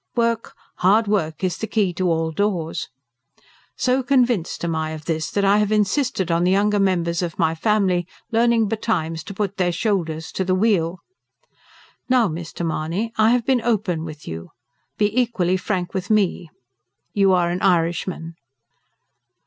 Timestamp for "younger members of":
6.49-7.37